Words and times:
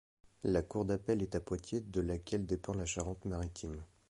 La 0.45 0.63
cour 0.63 0.85
d'appel 0.85 1.21
est 1.21 1.35
à 1.35 1.39
Poitiers 1.39 1.79
de 1.81 2.01
laquelle 2.01 2.47
dépend 2.47 2.73
la 2.73 2.87
Charente-Maritime. 2.87 3.83